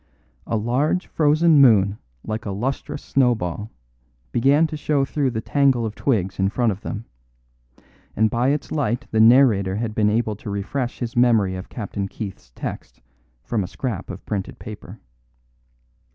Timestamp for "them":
6.81-7.05